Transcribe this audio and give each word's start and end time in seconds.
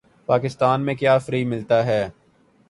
پاکستان 0.25 0.81
میں 0.81 0.95
کیا 0.95 1.17
فری 1.17 1.43
ملتا 1.45 1.85
ہے 1.85 2.01